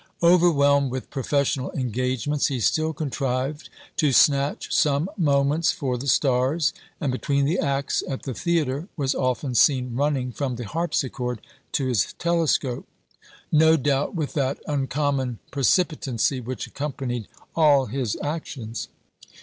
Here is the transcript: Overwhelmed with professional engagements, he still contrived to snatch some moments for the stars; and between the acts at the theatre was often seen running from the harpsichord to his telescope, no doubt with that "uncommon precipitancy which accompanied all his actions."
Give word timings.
Overwhelmed 0.23 0.89
with 0.89 1.11
professional 1.11 1.69
engagements, 1.73 2.47
he 2.47 2.59
still 2.59 2.91
contrived 2.91 3.69
to 3.97 4.11
snatch 4.11 4.73
some 4.73 5.07
moments 5.15 5.71
for 5.71 5.95
the 5.95 6.07
stars; 6.07 6.73
and 6.99 7.11
between 7.11 7.45
the 7.45 7.59
acts 7.59 8.03
at 8.09 8.23
the 8.23 8.33
theatre 8.33 8.87
was 8.97 9.13
often 9.13 9.53
seen 9.53 9.95
running 9.95 10.31
from 10.31 10.55
the 10.55 10.65
harpsichord 10.65 11.39
to 11.73 11.85
his 11.85 12.13
telescope, 12.13 12.87
no 13.51 13.77
doubt 13.77 14.15
with 14.15 14.33
that 14.33 14.57
"uncommon 14.65 15.37
precipitancy 15.51 16.39
which 16.41 16.65
accompanied 16.65 17.27
all 17.55 17.85
his 17.85 18.17
actions." 18.23 18.87